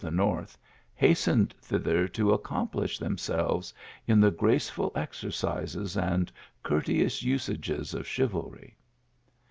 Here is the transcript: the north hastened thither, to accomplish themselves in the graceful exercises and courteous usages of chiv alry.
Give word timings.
the 0.03 0.09
north 0.09 0.57
hastened 0.95 1.53
thither, 1.61 2.07
to 2.07 2.33
accomplish 2.33 2.97
themselves 2.97 3.71
in 4.07 4.19
the 4.19 4.31
graceful 4.31 4.91
exercises 4.95 5.95
and 5.95 6.31
courteous 6.63 7.21
usages 7.21 7.93
of 7.93 8.07
chiv 8.07 8.31
alry. 8.31 8.73